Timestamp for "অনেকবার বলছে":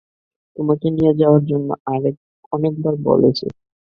2.51-3.45